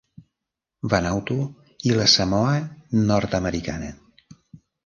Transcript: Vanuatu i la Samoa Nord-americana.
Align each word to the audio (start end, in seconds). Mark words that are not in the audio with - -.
Vanuatu 0.93 1.37
i 1.89 1.93
la 1.99 2.09
Samoa 2.15 2.57
Nord-americana. 3.13 3.93